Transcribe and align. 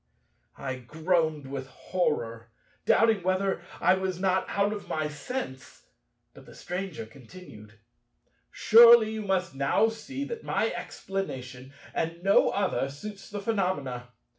I 0.57 0.77
groaned 0.77 1.45
with 1.45 1.67
horror, 1.67 2.49
doubting 2.87 3.21
whether 3.21 3.61
I 3.79 3.93
was 3.93 4.19
not 4.19 4.49
out 4.49 4.73
of 4.73 4.87
my 4.87 5.07
sense; 5.07 5.83
but 6.33 6.47
the 6.47 6.55
Stranger 6.55 7.05
continued: 7.05 7.77
"Surely 8.49 9.11
you 9.11 9.21
must 9.21 9.53
now 9.53 9.89
see 9.89 10.23
that 10.25 10.43
my 10.43 10.71
explanation, 10.73 11.71
and 11.93 12.23
no 12.23 12.49
other, 12.49 12.89
suits 12.89 13.29
the 13.29 13.41
phenomena. 13.41 14.07